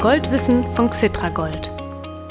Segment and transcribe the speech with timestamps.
[0.00, 1.72] Goldwissen von Xitragold,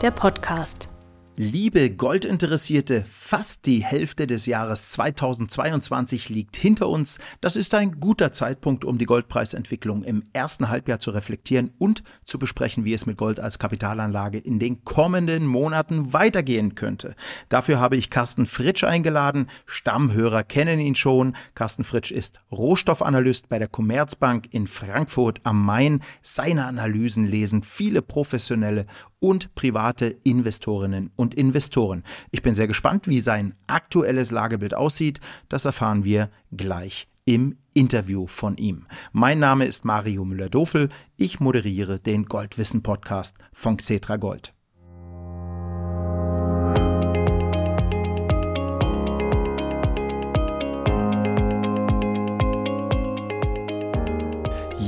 [0.02, 0.88] der Podcast.
[1.36, 7.20] Liebe Goldinteressierte, fast die Hälfte des Jahres 2022 liegt hinter uns.
[7.42, 12.40] Das ist ein guter Zeitpunkt, um die Goldpreisentwicklung im ersten Halbjahr zu reflektieren und zu
[12.40, 17.18] besprechen, wie es mit Gold als Kapitalanlage in den kommenden Monaten weitergehen könnte.
[17.50, 19.50] Dafür habe ich Carsten Fritsch eingeladen.
[19.66, 21.36] Stammhörer kennen ihn schon.
[21.54, 26.02] Carsten Fritsch ist Rohstoffanalyst bei der Commerzbank in Frankfurt am Main.
[26.22, 28.86] Seine Analysen lesen viele professionelle
[29.20, 32.04] und private Investorinnen und Investoren.
[32.32, 35.20] Ich bin sehr gespannt, wie sein aktuelles Lagebild aussieht.
[35.50, 38.88] Das erfahren wir gleich im Interview von ihm.
[39.12, 40.90] Mein Name ist Mario Müller-Dofel.
[41.18, 44.54] Ich moderiere den Goldwissen-Podcast von Xetra Gold.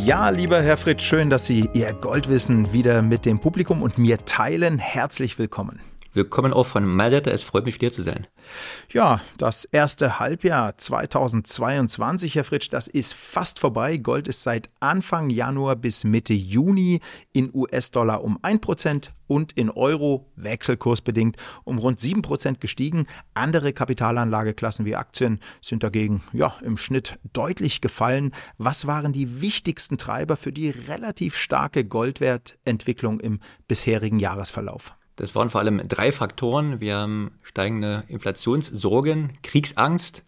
[0.09, 4.25] Ja, lieber Herr Fritz, schön, dass Sie Ihr Goldwissen wieder mit dem Publikum und mir
[4.25, 4.79] teilen.
[4.79, 5.81] Herzlich willkommen.
[6.19, 7.25] Willkommen auch von meiner.
[7.27, 8.27] Es freut mich, hier zu sein.
[8.91, 13.95] Ja, das erste Halbjahr 2022, Herr Fritsch, das ist fast vorbei.
[13.95, 16.99] Gold ist seit Anfang Januar bis Mitte Juni
[17.31, 23.07] in US-Dollar um 1% und in Euro wechselkursbedingt um rund 7% gestiegen.
[23.33, 28.33] Andere Kapitalanlageklassen wie Aktien sind dagegen ja, im Schnitt deutlich gefallen.
[28.57, 34.98] Was waren die wichtigsten Treiber für die relativ starke Goldwertentwicklung im bisherigen Jahresverlauf?
[35.19, 36.79] Das waren vor allem drei Faktoren.
[36.79, 40.23] Wir haben steigende Inflationssorgen, Kriegsangst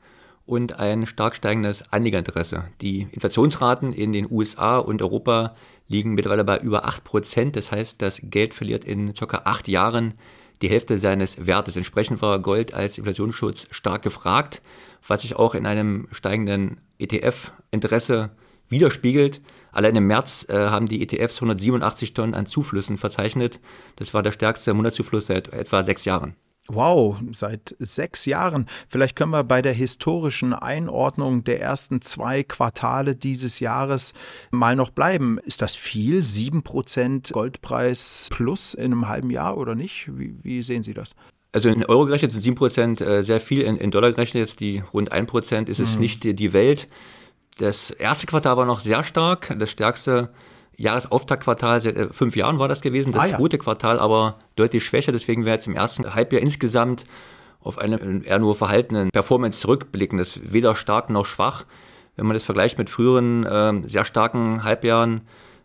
[0.46, 2.66] und ein stark steigendes Anlegerinteresse.
[2.82, 5.56] Die Inflationsraten in den USA und Europa
[5.88, 7.56] liegen mittlerweile bei über 8 Prozent.
[7.56, 9.44] Das heißt, das Geld verliert in ca.
[9.46, 10.16] acht Jahren
[10.62, 11.78] die Hälfte seines Wertes.
[11.78, 14.62] Entsprechend war Gold als Inflationsschutz stark gefragt,
[15.08, 18.32] was sich auch in einem steigenden ETF-Interesse
[18.68, 19.40] widerspiegelt.
[19.72, 23.60] Allein im März äh, haben die ETFs 187 Tonnen an Zuflüssen verzeichnet.
[23.96, 26.36] Das war der stärkste Monatszufluss seit etwa sechs Jahren.
[26.68, 28.68] Wow, seit sechs Jahren.
[28.88, 34.14] Vielleicht können wir bei der historischen Einordnung der ersten zwei Quartale dieses Jahres
[34.52, 35.40] mal noch bleiben.
[35.40, 36.24] Ist das viel?
[36.24, 40.10] Sieben Prozent Goldpreis plus in einem halben Jahr oder nicht?
[40.18, 41.16] Wie, wie sehen Sie das?
[41.52, 44.84] Also in Euro gerechnet sind 7% äh, sehr viel, in, in, Dollar gerechnet jetzt die
[44.94, 46.00] rund 1% ist es mhm.
[46.00, 46.88] nicht die Welt.
[47.58, 49.56] Das erste Quartal war noch sehr stark.
[49.60, 50.30] Das stärkste
[50.78, 53.12] Jahresauftaktquartal seit äh, fünf Jahren war das gewesen.
[53.12, 53.38] Das ah, ja.
[53.38, 55.12] zweite Quartal aber deutlich schwächer.
[55.12, 57.06] Deswegen wäre jetzt im ersten Halbjahr insgesamt
[57.62, 60.18] auf eine eher nur verhaltenen Performance zurückblicken.
[60.18, 61.66] Das ist weder stark noch schwach.
[62.16, 65.22] Wenn man das vergleicht mit früheren äh, sehr starken Halbjahren,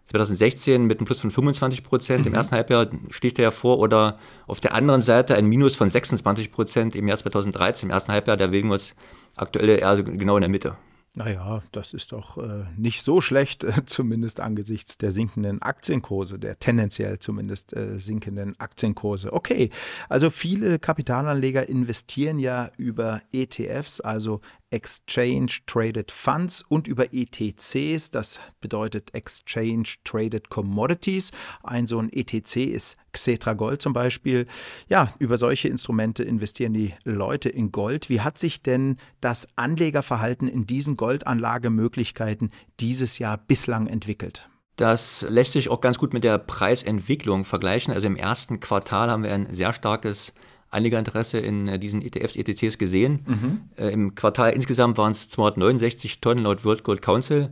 [0.09, 2.29] 2016 mit einem Plus von 25 Prozent mhm.
[2.29, 6.53] im ersten Halbjahr sticht er hervor oder auf der anderen Seite ein Minus von 26
[6.53, 8.95] Prozent im Jahr 2013 im ersten Halbjahr, da bewegen wir uns
[9.35, 10.77] aktuell eher genau in der Mitte.
[11.19, 16.59] Naja, das ist doch äh, nicht so schlecht, äh, zumindest angesichts der sinkenden Aktienkurse, der
[16.59, 19.33] tendenziell zumindest äh, sinkenden Aktienkurse.
[19.33, 19.71] Okay,
[20.11, 28.41] also viele Kapitalanleger investieren ja über ETFs, also Exchange Traded Funds und über ETCs, das
[28.61, 31.31] bedeutet Exchange Traded Commodities.
[31.63, 34.47] Ein so ein ETC ist Xetra Gold zum Beispiel.
[34.89, 38.09] Ja, über solche Instrumente investieren die Leute in Gold.
[38.09, 42.51] Wie hat sich denn das Anlegerverhalten in diesen Goldanlagemöglichkeiten
[42.81, 44.49] dieses Jahr bislang entwickelt?
[44.77, 47.95] Das lässt sich auch ganz gut mit der Preisentwicklung vergleichen.
[47.95, 50.35] Also im ersten Quartal haben wir ein sehr starkes
[50.77, 53.25] Anlegerinteresse in äh, diesen ETFs, ETCs gesehen.
[53.27, 53.61] Mhm.
[53.77, 57.51] Äh, Im Quartal insgesamt waren es 269 Tonnen laut World Gold Council.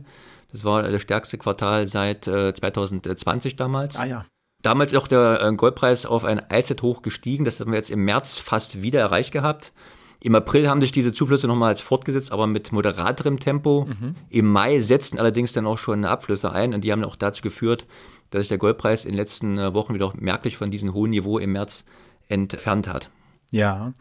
[0.51, 3.97] Das war das stärkste Quartal seit äh, 2020 damals.
[3.97, 4.25] Ah ja.
[4.61, 7.45] Damals ist auch der äh, Goldpreis auf ein Allzeithoch gestiegen.
[7.45, 9.73] Das haben wir jetzt im März fast wieder erreicht gehabt.
[10.21, 13.85] Im April haben sich diese Zuflüsse nochmals fortgesetzt, aber mit moderaterem Tempo.
[13.87, 14.15] Mhm.
[14.29, 17.85] Im Mai setzten allerdings dann auch schon Abflüsse ein und die haben auch dazu geführt,
[18.31, 21.37] dass sich der Goldpreis in den letzten äh, Wochen wieder merklich von diesem hohen Niveau
[21.37, 21.85] im März
[22.27, 23.11] entfernt hat.
[23.55, 23.93] Ja,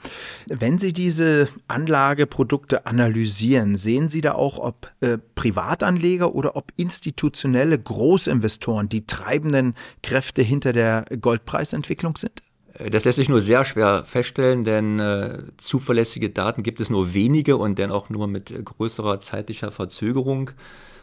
[0.48, 7.78] wenn Sie diese Anlageprodukte analysieren, sehen Sie da auch, ob äh, Privatanleger oder ob institutionelle
[7.78, 12.42] Großinvestoren die treibenden Kräfte hinter der Goldpreisentwicklung sind?
[12.72, 17.14] Äh, das lässt sich nur sehr schwer feststellen, denn äh, zuverlässige Daten gibt es nur
[17.14, 20.50] wenige und dann auch nur mit größerer zeitlicher Verzögerung.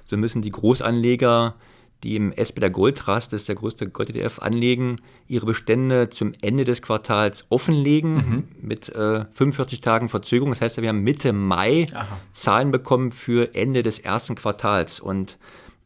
[0.04, 1.56] So müssen die Großanleger
[2.03, 4.95] die im SBR Gold Trust, das ist der größte Gold-ETF, anlegen,
[5.27, 8.44] ihre Bestände zum Ende des Quartals offenlegen mhm.
[8.62, 10.51] mit äh, 45 Tagen Verzögerung.
[10.51, 12.18] Das heißt, wir haben Mitte Mai Aha.
[12.31, 15.00] Zahlen bekommen für Ende des ersten Quartals.
[15.00, 15.38] Und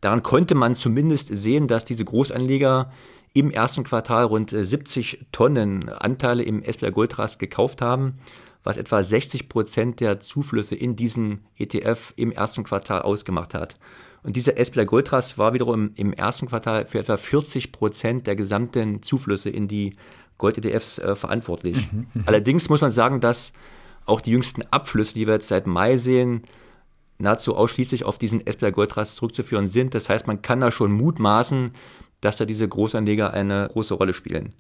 [0.02, 2.92] daran konnte man zumindest sehen, dass diese Großanleger
[3.34, 8.20] im ersten Quartal rund 70 äh, Tonnen Anteile im SBR Gold Trust gekauft haben,
[8.64, 13.76] was etwa 60 Prozent der Zuflüsse in diesen ETF im ersten Quartal ausgemacht hat.
[14.26, 14.54] Und dieser
[15.04, 19.96] Trust war wiederum im, ersten Quartal für etwa 40 Prozent der gesamten Zuflüsse in die
[20.40, 21.78] Gold-ETFs äh, verantwortlich.
[21.92, 23.54] Mhm, mhm, Allerdings muss man sagen, dass
[24.08, 26.42] auch die jüngsten Abflüsse, die wir jetzt seit Mai sehen,
[27.20, 28.46] nahezu ausschließlich auf diesen
[28.88, 29.94] Trust zurückzuführen sind.
[29.94, 31.72] Das heißt, man kann da schon mutmaßen,
[32.20, 34.54] dass da diese Großanleger eine große Rolle spielen.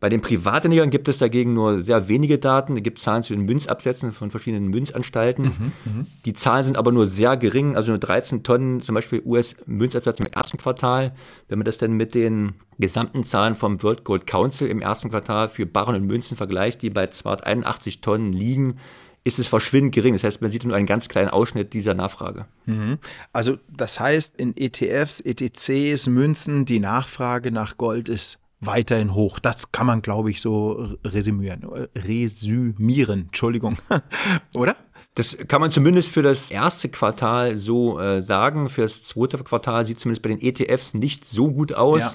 [0.00, 2.76] Bei den Privatanlegern gibt es dagegen nur sehr wenige Daten.
[2.76, 5.44] Es gibt Zahlen zu den Münzabsätzen von verschiedenen Münzanstalten.
[5.44, 9.22] Mhm, mhm, die Zahlen sind aber nur sehr gering, also nur 13 Tonnen, zum Beispiel
[9.24, 11.14] US-Münzabsatz im ersten Quartal.
[11.48, 15.48] Wenn man das dann mit den gesamten Zahlen vom World Gold Council im ersten Quartal
[15.48, 18.76] für Barren und Münzen vergleicht, die bei 281 Tonnen liegen,
[19.24, 20.14] ist es verschwindend gering.
[20.14, 22.46] Das heißt, man sieht nur einen ganz kleinen Ausschnitt dieser Nachfrage.
[22.66, 22.98] Mhm.
[23.32, 29.38] Also das heißt, in ETFs, ETCs, Münzen, die Nachfrage nach Gold ist weiterhin hoch.
[29.38, 31.64] Das kann man, glaube ich, so resümieren.
[31.94, 33.78] Resümieren, Entschuldigung.
[34.54, 34.76] Oder?
[35.14, 38.68] Das kann man zumindest für das erste Quartal so äh, sagen.
[38.68, 42.12] Für das zweite Quartal sieht zumindest bei den ETFs nicht so gut aus, ja.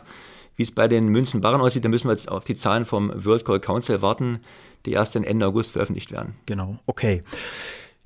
[0.55, 1.83] wie es bei den Münzenbarren aussieht.
[1.83, 4.39] Da müssen wir jetzt auf die Zahlen vom World Call Council warten,
[4.85, 6.35] die erst Ende August veröffentlicht werden.
[6.45, 7.23] Genau, okay.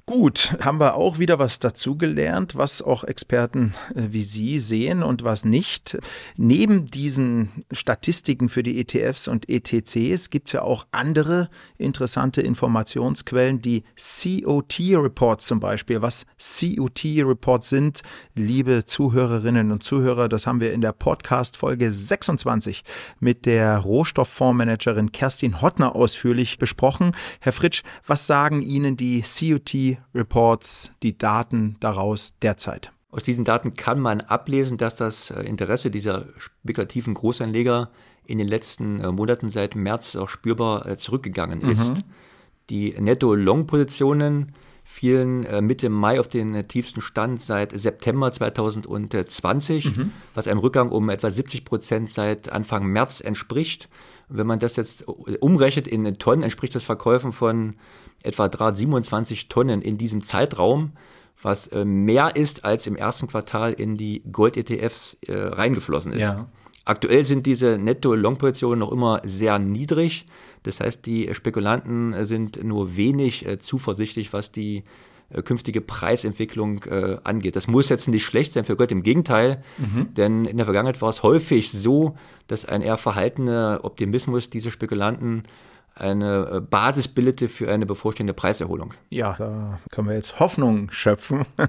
[0.10, 5.26] Gut, haben wir auch wieder was dazugelernt, was auch Experten äh, wie Sie sehen und
[5.26, 5.98] was nicht.
[6.38, 13.62] Neben diesen Statistiken für die ETFs und ETCs gibt es ja auch andere interessante Informationsquellen,
[13.62, 16.02] die COT-Reports zum Beispiel.
[16.02, 18.02] Was COT-Reports sind,
[18.34, 22.86] liebe Zuhörerinnen und Zuhörer, das haben wir in der Podcast-Folge 26
[23.20, 27.12] mit der Rohstofffondsmanagerin Kerstin Hottner ausführlich besprochen.
[27.42, 32.92] Herr Fritsch, was sagen Ihnen die COT Reports, die Daten daraus derzeit?
[33.10, 37.90] Aus diesen Daten kann man ablesen, dass das äh, Interesse dieser spekulativen Großanleger
[38.26, 41.96] in den letzten äh, Monaten seit März auch spürbar äh, zurückgegangen ist.
[41.96, 42.04] Mhm.
[42.70, 44.52] Die Netto-Long-Positionen
[44.84, 50.12] fielen Mitte Mai auf den tiefsten Stand seit September 2020, mhm.
[50.34, 53.90] was einem Rückgang um etwa 70 Prozent seit Anfang März entspricht.
[54.30, 57.76] Wenn man das jetzt umrechnet in Tonnen, entspricht das Verkäufen von
[58.24, 60.94] etwa 327 Tonnen in diesem Zeitraum,
[61.42, 66.20] was äh, mehr ist, als im ersten Quartal in die Gold-ETFs äh, reingeflossen ist.
[66.20, 66.48] Ja.
[66.84, 70.26] Aktuell sind diese Netto-Long-Positionen noch immer sehr niedrig.
[70.64, 74.84] Das heißt, die Spekulanten sind nur wenig äh, zuversichtlich, was die
[75.30, 77.56] äh, künftige Preisentwicklung äh, angeht.
[77.56, 80.14] Das muss jetzt nicht schlecht sein für Gold, im Gegenteil, mhm.
[80.14, 82.16] denn in der Vergangenheit war es häufig so,
[82.48, 85.44] dass ein eher verhaltener Optimismus diese Spekulanten
[86.00, 88.94] eine äh, Basis bildete für eine bevorstehende Preiserholung.
[89.10, 91.46] Ja, da können wir jetzt Hoffnung schöpfen.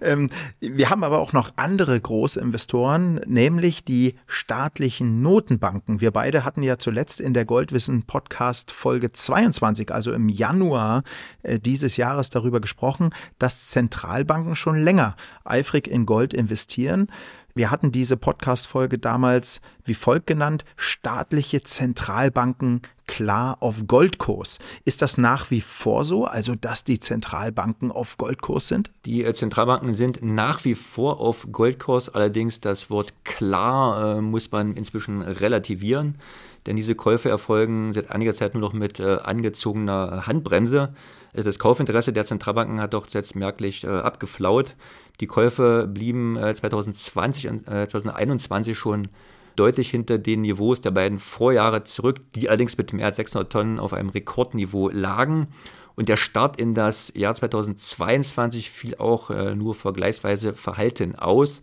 [0.00, 0.28] Ähm,
[0.60, 6.00] wir haben aber auch noch andere große Investoren, nämlich die staatlichen Notenbanken.
[6.00, 11.04] Wir beide hatten ja zuletzt in der Goldwissen Podcast Folge 22, also im Januar
[11.42, 17.06] äh, dieses Jahres darüber gesprochen, dass Zentralbanken schon länger eifrig in Gold investieren.
[17.56, 24.58] Wir hatten diese Podcast-Folge damals wie folgt genannt: staatliche Zentralbanken klar auf Goldkurs.
[24.84, 28.90] Ist das nach wie vor so, also dass die Zentralbanken auf Goldkurs sind?
[29.04, 34.50] Die äh, Zentralbanken sind nach wie vor auf Goldkurs, allerdings das Wort klar äh, muss
[34.50, 36.18] man inzwischen relativieren,
[36.66, 40.94] denn diese Käufe erfolgen seit einiger Zeit nur noch mit äh, angezogener Handbremse.
[41.34, 44.76] Also das Kaufinteresse der Zentralbanken hat doch jetzt merklich äh, abgeflaut.
[45.20, 49.06] Die Käufe blieben 2020 und 2021 schon
[49.56, 53.78] deutlich hinter den Niveaus der beiden Vorjahre zurück, die allerdings mit mehr als 600 Tonnen
[53.78, 55.48] auf einem Rekordniveau lagen.
[55.96, 61.60] Und der Start in das Jahr 2022 fiel auch äh, nur vergleichsweise verhalten aus.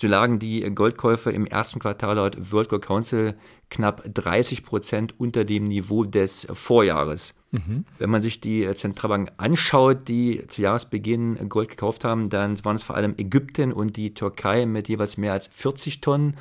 [0.00, 3.34] So lagen die Goldkäufe im ersten Quartal laut World Gold Council
[3.70, 7.34] knapp 30 Prozent unter dem Niveau des Vorjahres.
[7.50, 7.84] Mhm.
[7.98, 12.82] Wenn man sich die Zentralbanken anschaut, die zu Jahresbeginn Gold gekauft haben, dann waren es
[12.82, 16.36] vor allem Ägypten und die Türkei mit jeweils mehr als 40 Tonnen.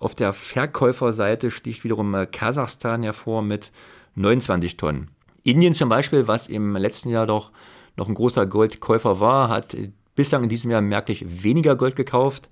[0.00, 3.70] Auf der Verkäuferseite sticht wiederum äh, Kasachstan hervor mit
[4.16, 5.10] 29 Tonnen.
[5.42, 7.50] Indien zum Beispiel, was im letzten Jahr doch
[7.96, 9.76] noch ein großer Goldkäufer war, hat
[10.14, 12.48] bislang in diesem Jahr merklich weniger Gold gekauft.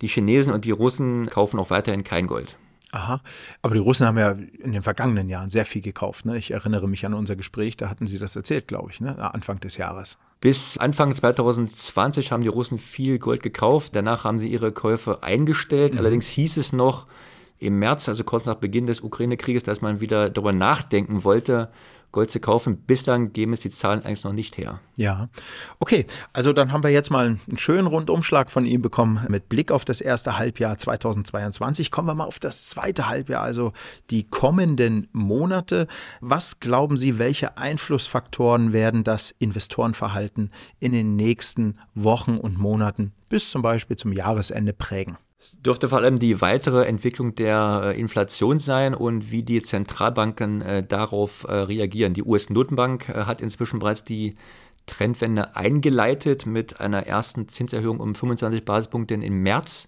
[0.00, 2.56] Die Chinesen und die Russen kaufen auch weiterhin kein Gold.
[2.94, 3.20] Aha,
[3.60, 6.26] aber die Russen haben ja in den vergangenen Jahren sehr viel gekauft.
[6.26, 6.38] Ne?
[6.38, 9.18] Ich erinnere mich an unser Gespräch, da hatten sie das erzählt, glaube ich, ne?
[9.34, 10.16] Anfang des Jahres.
[10.38, 13.96] Bis Anfang 2020 haben die Russen viel Gold gekauft.
[13.96, 15.94] Danach haben sie ihre Käufe eingestellt.
[15.94, 15.98] Mhm.
[15.98, 17.08] Allerdings hieß es noch
[17.58, 21.70] im März, also kurz nach Beginn des Ukraine-Krieges, dass man wieder darüber nachdenken wollte,
[22.14, 22.76] Gold zu kaufen.
[22.76, 24.80] Bislang geben es die Zahlen eigentlich noch nicht her.
[24.94, 25.28] Ja,
[25.80, 26.06] okay.
[26.32, 29.84] Also dann haben wir jetzt mal einen schönen Rundumschlag von ihm bekommen mit Blick auf
[29.84, 31.90] das erste Halbjahr 2022.
[31.90, 33.72] Kommen wir mal auf das zweite Halbjahr, also
[34.10, 35.88] die kommenden Monate.
[36.20, 43.50] Was glauben Sie, welche Einflussfaktoren werden das Investorenverhalten in den nächsten Wochen und Monaten bis
[43.50, 45.18] zum Beispiel zum Jahresende prägen?
[45.44, 50.62] Es dürfte vor allem die weitere Entwicklung der äh, Inflation sein und wie die Zentralbanken
[50.62, 52.14] äh, darauf äh, reagieren.
[52.14, 54.36] Die US-Notenbank hat inzwischen bereits die
[54.86, 59.86] Trendwende eingeleitet mit einer ersten Zinserhöhung um 25 Basispunkte im März.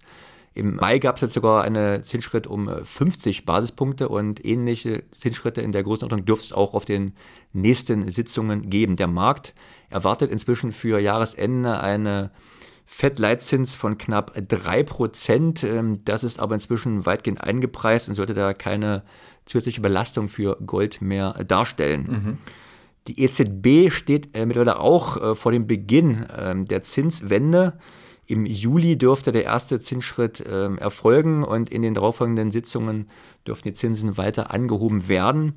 [0.53, 5.61] Im Mai gab es jetzt sogar einen Zinsschritt um 50 äh, Basispunkte und ähnliche Zinsschritte
[5.61, 7.13] in der Größenordnung dürfte es auch auf den
[7.53, 8.95] nächsten Sitzungen geben.
[8.95, 9.55] Der Markt
[9.89, 12.29] erwartet inzwischen für Jahresende eine
[12.87, 15.67] Fettleitzins von knapp 3%.
[15.67, 19.03] Ähm, das ist aber inzwischen weitgehend eingepreist und sollte da keine
[19.45, 22.07] zusätzliche Belastung für Gold mehr darstellen.
[22.09, 22.37] Mhm.
[23.07, 27.77] Die EZB steht äh, mittlerweile auch äh, vor dem Beginn ähm, der Zinswende.
[28.25, 33.09] Im Juli dürfte der erste Zinsschritt äh, erfolgen und in den darauffolgenden Sitzungen
[33.45, 35.55] dürften die Zinsen weiter angehoben werden.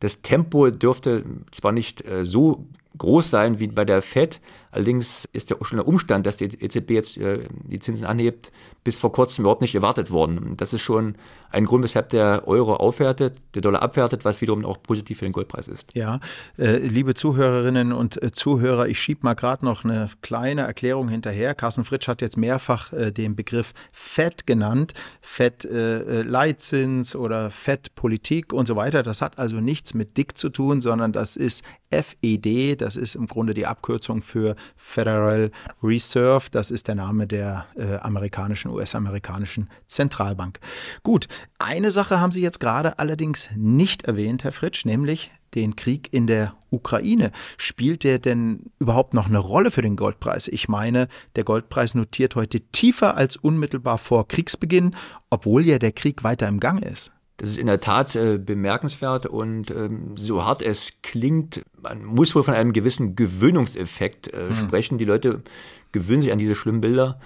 [0.00, 2.66] Das Tempo dürfte zwar nicht äh, so
[2.98, 4.40] groß sein wie bei der FED.
[4.72, 8.52] Allerdings ist der schon der Umstand, dass die EZB jetzt äh, die Zinsen anhebt,
[8.84, 10.56] bis vor kurzem überhaupt nicht erwartet worden.
[10.56, 11.16] Das ist schon
[11.50, 15.32] ein Grund, weshalb der Euro aufwertet, der Dollar abwertet, was wiederum auch positiv für den
[15.32, 15.94] Goldpreis ist.
[15.94, 16.20] Ja,
[16.56, 21.54] äh, liebe Zuhörerinnen und äh, Zuhörer, ich schiebe mal gerade noch eine kleine Erklärung hinterher.
[21.54, 28.66] Carsten Fritsch hat jetzt mehrfach äh, den Begriff FED genannt, FED-Leitzins äh, oder FED-Politik und
[28.66, 29.02] so weiter.
[29.02, 33.26] Das hat also nichts mit dick zu tun, sondern das ist FED, das ist im
[33.26, 35.50] Grunde die Abkürzung für Federal
[35.82, 40.60] Reserve, das ist der Name der äh, amerikanischen, US-amerikanischen Zentralbank.
[41.02, 46.12] Gut, eine Sache haben Sie jetzt gerade allerdings nicht erwähnt, Herr Fritsch, nämlich den Krieg
[46.12, 47.32] in der Ukraine.
[47.56, 50.48] Spielt der denn überhaupt noch eine Rolle für den Goldpreis?
[50.48, 54.94] Ich meine, der Goldpreis notiert heute tiefer als unmittelbar vor Kriegsbeginn,
[55.28, 57.12] obwohl ja der Krieg weiter im Gang ist.
[57.40, 62.34] Das ist in der Tat äh, bemerkenswert und ähm, so hart es klingt, man muss
[62.34, 64.56] wohl von einem gewissen Gewöhnungseffekt äh, hm.
[64.56, 64.98] sprechen.
[64.98, 65.42] Die Leute
[65.90, 67.18] gewöhnen sich an diese schlimmen Bilder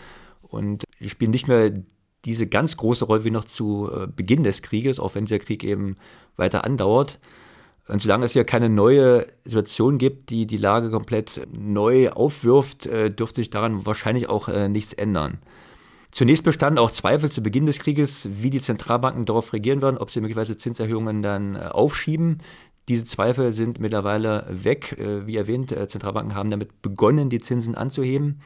[0.43, 1.73] und spielen nicht mehr
[2.25, 5.65] diese ganz große Rolle wie noch zu äh, Beginn des Krieges, auch wenn dieser Krieg
[5.65, 5.97] eben
[6.37, 7.19] weiter andauert.
[7.89, 13.11] Und solange es hier keine neue Situation gibt, die die Lage komplett neu aufwirft, äh,
[13.11, 15.39] dürfte sich daran wahrscheinlich auch äh, nichts ändern.
[16.15, 20.13] Zunächst bestanden auch Zweifel zu Beginn des Krieges, wie die Zentralbanken darauf reagieren werden, ob
[20.13, 22.39] sie möglicherweise Zinserhöhungen dann äh, aufschieben.
[22.87, 24.93] Diese Zweifel sind mittlerweile weg.
[24.97, 28.43] Äh, wie erwähnt, äh, Zentralbanken haben damit begonnen, die Zinsen anzuheben.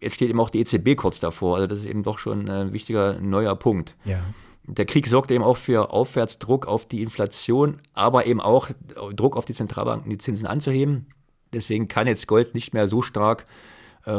[0.00, 1.56] Jetzt steht eben auch die EZB kurz davor.
[1.56, 3.94] Also das ist eben doch schon ein wichtiger neuer Punkt.
[4.06, 4.20] Ja.
[4.62, 8.70] Der Krieg sorgt eben auch für Aufwärtsdruck auf die Inflation, aber eben auch
[9.14, 11.08] Druck auf die Zentralbanken, die Zinsen anzuheben.
[11.52, 13.46] Deswegen kann jetzt Gold nicht mehr so stark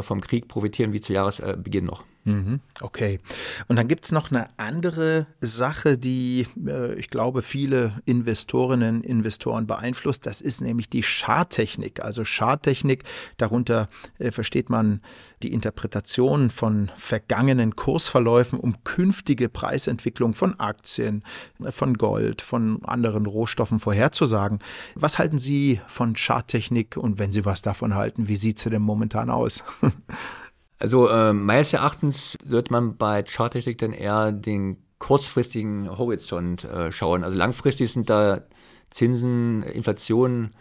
[0.01, 2.03] vom Krieg profitieren wie zu Jahresbeginn noch.
[2.25, 3.19] Mhm, okay.
[3.67, 9.05] Und dann gibt es noch eine andere Sache, die äh, ich glaube viele Investorinnen und
[9.05, 10.25] Investoren beeinflusst.
[10.25, 12.03] Das ist nämlich die Charttechnik.
[12.03, 13.03] Also Charttechnik,
[13.37, 15.01] darunter äh, versteht man
[15.43, 21.23] die Interpretation von vergangenen Kursverläufen, um künftige Preisentwicklung von Aktien,
[21.63, 24.59] äh, von Gold, von anderen Rohstoffen vorherzusagen.
[24.95, 28.81] Was halten Sie von Charttechnik und wenn Sie was davon halten, wie sieht sie denn
[28.81, 29.63] momentan aus?
[30.79, 37.23] Also äh, meines Erachtens sollte man bei Charttechnik dann eher den kurzfristigen Horizont äh, schauen.
[37.23, 38.41] Also langfristig sind da
[38.89, 40.51] Zinsen, Inflation,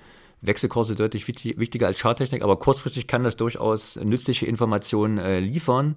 [0.40, 5.96] Wechselkurse deutlich wichtig, wichtiger als Charttechnik, aber kurzfristig kann das durchaus nützliche Informationen äh, liefern.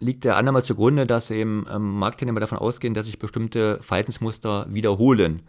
[0.00, 5.42] Liegt der Annahme zugrunde, dass eben ähm, Marktteilnehmer davon ausgehen, dass sich bestimmte Verhaltensmuster wiederholen.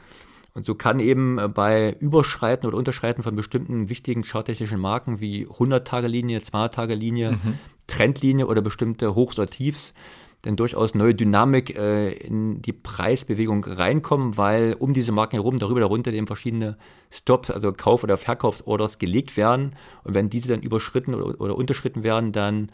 [0.53, 5.45] Und so kann eben äh, bei Überschreiten oder Unterschreiten von bestimmten wichtigen charttechnischen Marken wie
[5.47, 7.59] 100-Tage-Linie, 200-Tage-Linie, mhm.
[7.89, 9.93] Trendlinie oder bestimmte Hochs oder Tiefs
[10.41, 15.81] dann durchaus neue Dynamik äh, in die Preisbewegung reinkommen, weil um diese Marken herum, darüber,
[15.81, 16.77] darunter eben verschiedene
[17.11, 19.75] Stops, also Kauf- oder Verkaufsorders gelegt werden.
[20.03, 22.71] Und wenn diese dann überschritten oder, oder unterschritten werden, dann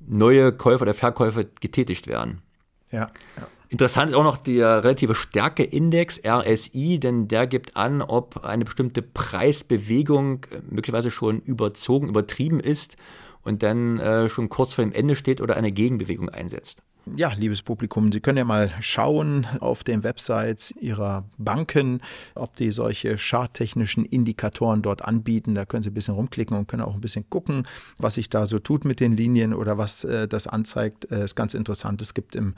[0.00, 2.42] neue Käufe oder Verkäufe getätigt werden.
[2.90, 3.48] Ja, ja.
[3.70, 9.02] Interessant ist auch noch der relative Stärkeindex RSI, denn der gibt an, ob eine bestimmte
[9.02, 12.96] Preisbewegung äh, möglicherweise schon überzogen, übertrieben ist
[13.42, 16.82] und dann äh, schon kurz vor dem Ende steht oder eine Gegenbewegung einsetzt.
[17.16, 22.00] Ja, liebes Publikum, Sie können ja mal schauen auf den Websites Ihrer Banken,
[22.34, 25.54] ob die solche charttechnischen Indikatoren dort anbieten.
[25.54, 27.66] Da können Sie ein bisschen rumklicken und können auch ein bisschen gucken,
[27.98, 31.10] was sich da so tut mit den Linien oder was äh, das anzeigt.
[31.10, 32.02] Äh, ist ganz interessant.
[32.02, 32.54] Es gibt im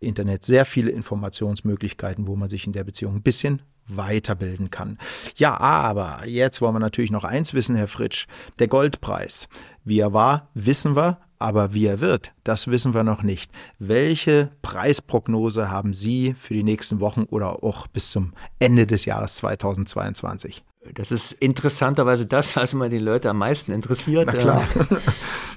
[0.00, 4.98] Internet sehr viele Informationsmöglichkeiten, wo man sich in der Beziehung ein bisschen weiterbilden kann.
[5.36, 8.26] Ja, aber jetzt wollen wir natürlich noch eins wissen, Herr Fritsch.
[8.58, 9.48] Der Goldpreis.
[9.84, 13.50] Wie er war, wissen wir, aber wie er wird, das wissen wir noch nicht.
[13.80, 19.34] Welche Preisprognose haben Sie für die nächsten Wochen oder auch bis zum Ende des Jahres
[19.36, 20.64] 2022?
[20.94, 24.26] Das ist interessanterweise das, was immer die Leute am meisten interessiert.
[24.26, 24.68] Na klar.
[24.76, 24.98] Ähm,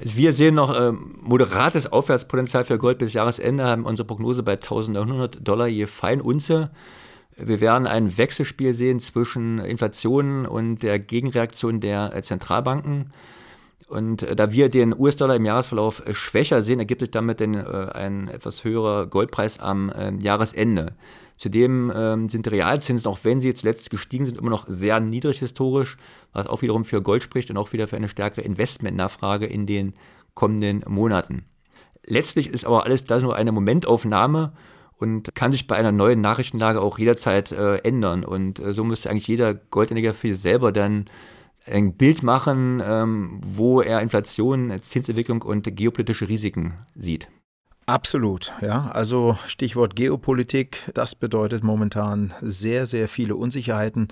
[0.16, 5.48] wir sehen noch äh, moderates Aufwärtspotenzial für Gold bis Jahresende, haben unsere Prognose bei 1900
[5.48, 6.72] Dollar je Feinunze.
[7.38, 13.12] Wir werden ein Wechselspiel sehen zwischen Inflation und der Gegenreaktion der äh, Zentralbanken.
[13.88, 17.46] Und äh, da wir den US-Dollar im Jahresverlauf äh, schwächer sehen, ergibt sich damit äh,
[17.46, 20.96] ein etwas höherer Goldpreis am äh, Jahresende.
[21.36, 25.40] Zudem ähm, sind die Realzinsen, auch wenn sie zuletzt gestiegen sind, immer noch sehr niedrig
[25.40, 25.98] historisch,
[26.32, 29.94] was auch wiederum für Gold spricht und auch wieder für eine stärkere Investmentnachfrage in den
[30.34, 31.44] kommenden Monaten.
[32.06, 34.54] Letztlich ist aber alles das nur eine Momentaufnahme
[34.98, 38.24] und kann sich bei einer neuen Nachrichtenlage auch jederzeit äh, ändern.
[38.24, 41.06] Und äh, so müsste eigentlich jeder Goldanleger für sich selber dann
[41.66, 47.28] ein Bild machen, ähm, wo er Inflation, Zinsentwicklung und geopolitische Risiken sieht.
[47.88, 48.90] Absolut, ja.
[48.94, 54.08] Also Stichwort Geopolitik, das bedeutet momentan sehr, sehr viele Unsicherheiten.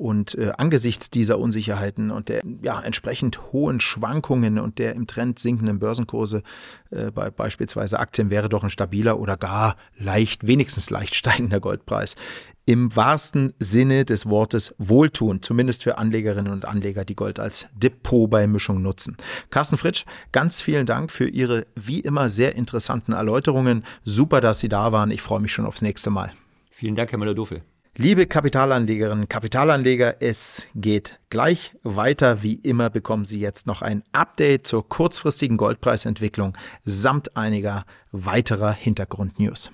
[0.00, 5.38] Und äh, angesichts dieser Unsicherheiten und der ja, entsprechend hohen Schwankungen und der im Trend
[5.38, 6.42] sinkenden Börsenkurse
[6.90, 12.16] äh, bei beispielsweise Aktien wäre doch ein stabiler oder gar leicht, wenigstens leicht steigender Goldpreis
[12.64, 18.80] im wahrsten Sinne des Wortes wohltun, zumindest für Anlegerinnen und Anleger, die Gold als Depotbeimischung
[18.80, 19.18] nutzen.
[19.50, 23.84] Carsten Fritsch, ganz vielen Dank für Ihre wie immer sehr interessanten Erläuterungen.
[24.04, 25.10] Super, dass Sie da waren.
[25.10, 26.32] Ich freue mich schon aufs nächste Mal.
[26.70, 27.62] Vielen Dank, Herr Müller-Dofel.
[28.02, 32.42] Liebe Kapitalanlegerinnen, Kapitalanleger, es geht gleich weiter.
[32.42, 39.72] Wie immer bekommen Sie jetzt noch ein Update zur kurzfristigen Goldpreisentwicklung samt einiger weiterer Hintergrundnews.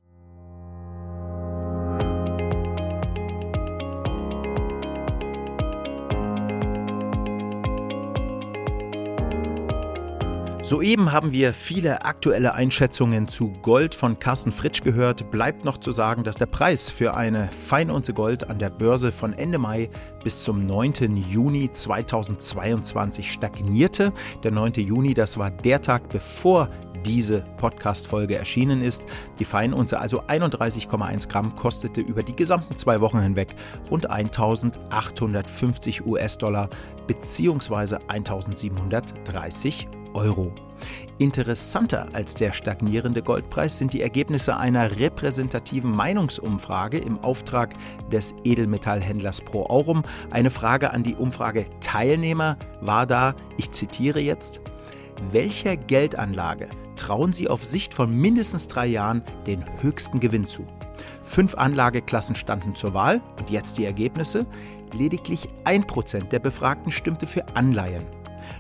[10.67, 15.31] Soeben haben wir viele aktuelle Einschätzungen zu Gold von Carsten Fritsch gehört.
[15.31, 19.33] Bleibt noch zu sagen, dass der Preis für eine Feinunze Gold an der Börse von
[19.33, 19.89] Ende Mai
[20.25, 21.19] bis zum 9.
[21.31, 24.13] Juni 2022 stagnierte.
[24.43, 24.73] Der 9.
[24.73, 26.69] Juni, das war der Tag, bevor
[27.05, 29.05] diese Podcast-Folge erschienen ist.
[29.39, 33.55] Die Feinunze, also 31,1 Gramm, kostete über die gesamten zwei Wochen hinweg
[33.89, 36.71] rund 1850 US-Dollar
[37.07, 37.99] bzw.
[38.09, 40.53] 1730 Euro.
[41.19, 47.75] Interessanter als der stagnierende Goldpreis sind die Ergebnisse einer repräsentativen Meinungsumfrage im Auftrag
[48.11, 50.03] des Edelmetallhändlers Pro Aurum.
[50.31, 54.61] Eine Frage an die Umfrageteilnehmer war da, ich zitiere jetzt,
[55.31, 60.67] welcher Geldanlage trauen Sie auf Sicht von mindestens drei Jahren den höchsten Gewinn zu?
[61.23, 64.47] Fünf Anlageklassen standen zur Wahl und jetzt die Ergebnisse.
[64.93, 68.05] Lediglich 1% der Befragten stimmte für Anleihen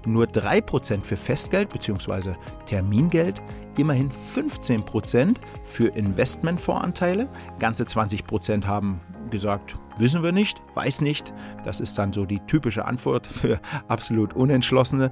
[0.05, 2.35] nur 3% für Festgeld bzw.
[2.67, 3.43] Termingeld,
[3.77, 11.33] immerhin 15% für Investmentvoranteile, ganze 20% haben gesagt, wissen wir nicht, weiß nicht.
[11.65, 15.11] Das ist dann so die typische Antwort für absolut Unentschlossene.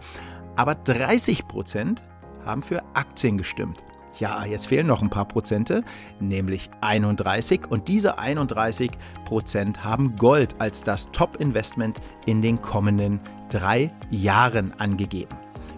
[0.57, 1.99] Aber 30%
[2.45, 3.83] haben für Aktien gestimmt.
[4.19, 5.83] Ja, jetzt fehlen noch ein paar Prozente,
[6.21, 7.67] nämlich 31.
[7.69, 8.93] Und diese 31
[9.25, 15.37] Prozent haben Gold als das Top-Investment in den kommenden drei Jahren angegeben.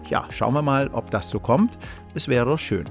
[0.09, 1.77] Ja, schauen wir mal, ob das so kommt.
[2.13, 2.89] Es wäre doch schön.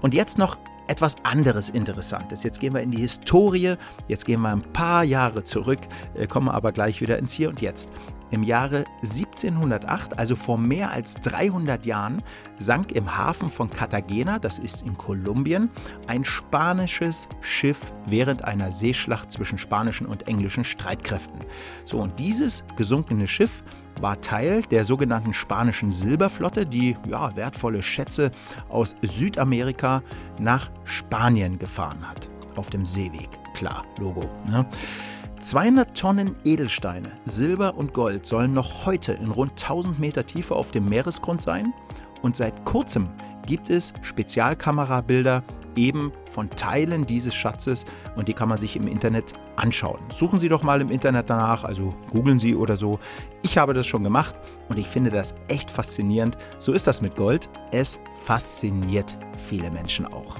[0.00, 2.42] Und jetzt noch etwas anderes Interessantes.
[2.42, 3.74] Jetzt gehen wir in die Historie,
[4.08, 5.80] jetzt gehen wir ein paar Jahre zurück,
[6.14, 7.92] äh, kommen aber gleich wieder ins Hier und Jetzt.
[8.30, 12.22] Im Jahre 1708, also vor mehr als 300 Jahren,
[12.58, 15.70] sank im Hafen von Cartagena, das ist in Kolumbien,
[16.06, 21.40] ein spanisches Schiff während einer Seeschlacht zwischen spanischen und englischen Streitkräften.
[21.84, 23.62] So, und dieses gesunkene Schiff
[24.00, 28.30] war Teil der sogenannten spanischen Silberflotte, die ja, wertvolle Schätze
[28.68, 30.02] aus Südamerika
[30.38, 32.28] nach Spanien gefahren hat.
[32.56, 34.28] Auf dem Seeweg, klar, Logo.
[34.48, 34.66] Ne?
[35.40, 40.72] 200 Tonnen Edelsteine, Silber und Gold sollen noch heute in rund 1000 Meter Tiefe auf
[40.72, 41.72] dem Meeresgrund sein
[42.22, 43.08] und seit kurzem
[43.46, 45.44] gibt es Spezialkamerabilder
[45.76, 47.84] eben von Teilen dieses Schatzes
[48.16, 50.00] und die kann man sich im Internet anschauen.
[50.10, 52.98] Suchen Sie doch mal im Internet danach, also googeln Sie oder so.
[53.42, 54.34] Ich habe das schon gemacht
[54.68, 56.36] und ich finde das echt faszinierend.
[56.58, 57.48] So ist das mit Gold.
[57.70, 60.36] Es fasziniert viele Menschen auch.